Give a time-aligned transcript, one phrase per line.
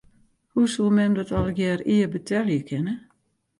[0.51, 2.93] Hoe soe mem dat allegearre ea betelje kinne?